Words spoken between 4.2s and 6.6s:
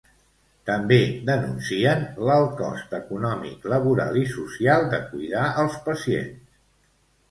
i social de cuidar els pacients.